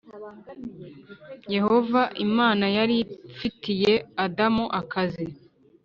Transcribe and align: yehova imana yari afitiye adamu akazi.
yehova 1.55 2.01
imana 2.25 2.65
yari 2.77 2.97
afitiye 3.31 3.93
adamu 4.25 4.65
akazi. 4.79 5.25